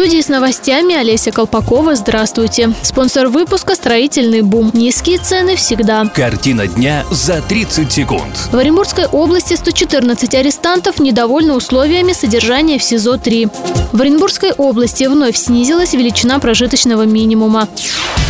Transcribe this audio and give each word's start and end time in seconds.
Студии 0.00 0.22
с 0.22 0.28
новостями 0.28 0.94
Олеся 0.94 1.30
Колпакова. 1.30 1.94
Здравствуйте. 1.94 2.72
Спонсор 2.80 3.28
выпуска 3.28 3.74
«Строительный 3.74 4.40
бум». 4.40 4.70
Низкие 4.72 5.18
цены 5.18 5.56
всегда. 5.56 6.06
Картина 6.06 6.66
дня 6.66 7.04
за 7.10 7.42
30 7.42 7.92
секунд. 7.92 8.48
В 8.50 8.56
Оренбургской 8.56 9.04
области 9.04 9.52
114 9.52 10.34
арестантов 10.34 11.00
недовольны 11.00 11.52
условиями 11.52 12.14
содержания 12.14 12.78
в 12.78 12.82
СИЗО-3. 12.82 13.50
В 13.92 14.00
Оренбургской 14.00 14.52
области 14.52 15.04
вновь 15.04 15.36
снизилась 15.36 15.92
величина 15.92 16.38
прожиточного 16.38 17.02
минимума. 17.02 17.68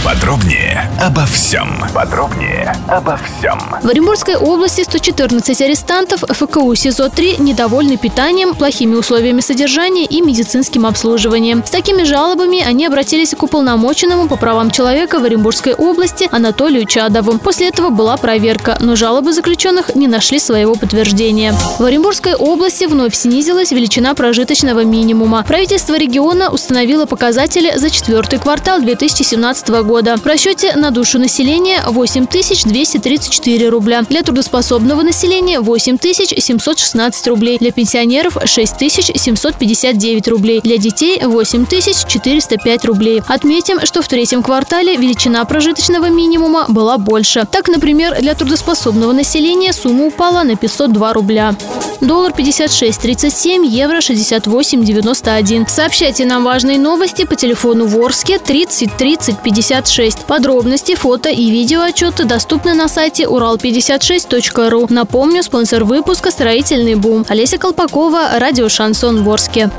Подробнее 0.02 0.90
обо 0.98 1.26
всем. 1.26 1.84
Подробнее 1.94 2.74
обо 2.88 3.18
всем. 3.18 3.60
В 3.82 3.86
Оренбургской 3.86 4.34
области 4.34 4.82
114 4.82 5.60
арестантов 5.60 6.20
ФКУ 6.22 6.74
СИЗО-3 6.74 7.40
недовольны 7.40 7.98
питанием, 7.98 8.54
плохими 8.54 8.94
условиями 8.94 9.42
содержания 9.42 10.06
и 10.06 10.22
медицинским 10.22 10.86
обслуживанием. 10.86 11.59
С 11.64 11.70
такими 11.70 12.04
жалобами 12.04 12.62
они 12.62 12.86
обратились 12.86 13.34
к 13.34 13.42
уполномоченному 13.42 14.28
по 14.28 14.36
правам 14.36 14.70
человека 14.70 15.18
в 15.18 15.24
Оренбургской 15.24 15.74
области 15.74 16.28
Анатолию 16.30 16.86
Чадову. 16.86 17.38
После 17.38 17.68
этого 17.68 17.90
была 17.90 18.16
проверка, 18.16 18.76
но 18.80 18.96
жалобы 18.96 19.32
заключенных 19.32 19.94
не 19.94 20.08
нашли 20.08 20.38
своего 20.38 20.74
подтверждения. 20.74 21.54
В 21.78 21.84
Оренбургской 21.84 22.34
области 22.34 22.84
вновь 22.84 23.14
снизилась 23.14 23.70
величина 23.70 24.14
прожиточного 24.14 24.84
минимума. 24.84 25.44
Правительство 25.46 25.96
региона 25.96 26.50
установило 26.50 27.06
показатели 27.06 27.76
за 27.76 27.90
четвертый 27.90 28.38
квартал 28.38 28.80
2017 28.80 29.68
года. 29.84 30.16
В 30.16 30.26
расчете 30.26 30.74
на 30.76 30.90
душу 30.90 31.18
населения 31.18 31.82
8234 31.86 33.68
рубля. 33.68 34.02
Для 34.02 34.22
трудоспособного 34.22 35.02
населения 35.02 35.60
8716 35.60 37.26
рублей. 37.28 37.58
Для 37.58 37.72
пенсионеров 37.72 38.36
6759 38.44 40.28
рублей. 40.28 40.60
Для 40.62 40.78
детей 40.78 41.20
8405 41.40 42.84
рублей. 42.84 43.22
Отметим, 43.26 43.84
что 43.84 44.02
в 44.02 44.08
третьем 44.08 44.42
квартале 44.42 44.96
величина 44.96 45.44
прожиточного 45.44 46.10
минимума 46.10 46.66
была 46.68 46.98
больше. 46.98 47.46
Так, 47.50 47.68
например, 47.68 48.16
для 48.20 48.34
трудоспособного 48.34 49.12
населения 49.12 49.72
сумма 49.72 50.06
упала 50.06 50.42
на 50.42 50.56
502 50.56 51.12
рубля. 51.12 51.54
Доллар 52.00 52.32
56.37, 52.32 53.66
евро 53.66 53.98
68.91. 53.98 55.68
Сообщайте 55.68 56.24
нам 56.24 56.44
важные 56.44 56.78
новости 56.78 57.24
по 57.26 57.36
телефону 57.36 57.86
Ворске 57.86 58.38
30 58.38 58.96
30 58.96 59.42
56. 59.42 60.24
Подробности, 60.26 60.94
фото 60.94 61.28
и 61.28 61.50
видео 61.50 61.82
отчеты 61.82 62.24
доступны 62.24 62.74
на 62.74 62.88
сайте 62.88 63.24
урал56.ру. 63.24 64.86
Напомню, 64.90 65.42
спонсор 65.42 65.84
выпуска 65.84 66.30
«Строительный 66.30 66.94
бум». 66.94 67.24
Олеся 67.28 67.58
Колпакова, 67.58 68.38
радио 68.38 68.68
«Шансон 68.68 69.22
Ворске». 69.22 69.70